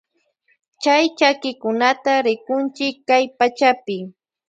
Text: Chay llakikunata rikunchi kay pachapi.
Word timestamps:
Chay 0.81 1.03
llakikunata 1.17 2.13
rikunchi 2.25 2.87
kay 3.07 3.23
pachapi. 3.37 3.97